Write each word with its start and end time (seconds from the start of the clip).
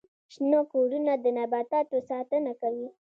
شنه 0.33 0.59
کورونه 0.71 1.13
د 1.23 1.25
نباتاتو 1.37 1.97
ساتنه 2.09 2.51
کوي 2.61 2.87